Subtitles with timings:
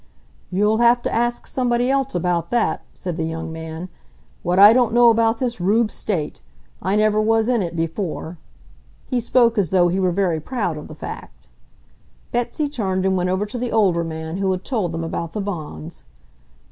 [0.49, 3.87] "You'll have to ask somebody else about that," said the young man.
[4.41, 6.41] "What I don't know about this Rube state!
[6.81, 8.39] I never was in it before."
[9.05, 11.47] He spoke as though he were very proud of the fact.
[12.31, 15.39] Betsy turned and went over to the older man who had told them about the
[15.39, 16.01] Vaughans.